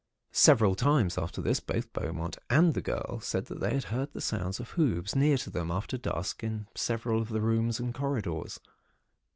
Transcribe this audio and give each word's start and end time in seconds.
"Several 0.33 0.73
times 0.73 1.15
after 1.15 1.43
this, 1.43 1.59
both 1.59 1.93
Beaumont 1.93 2.35
and 2.49 2.73
the 2.73 2.81
girl 2.81 3.19
said 3.19 3.45
that 3.45 3.59
they 3.59 3.75
had 3.75 3.83
heard 3.83 4.13
the 4.13 4.19
sounds 4.19 4.59
of 4.59 4.71
hoofs 4.71 5.15
near 5.15 5.37
to 5.37 5.51
them, 5.51 5.69
after 5.69 5.95
dusk, 5.95 6.43
in 6.43 6.65
several 6.73 7.21
of 7.21 7.29
the 7.29 7.39
rooms 7.39 7.79
and 7.79 7.93
corridors. 7.93 8.59